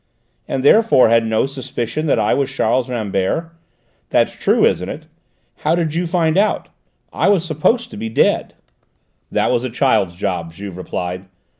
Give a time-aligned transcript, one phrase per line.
[0.47, 3.51] And therefore had no suspicion that I was Charles Rambert?
[4.09, 5.05] That's true, isn't it?
[5.57, 6.69] How did you find out?
[7.13, 8.55] I was supposed to be dead."
[9.31, 11.25] "That was a child's job," Juve replied.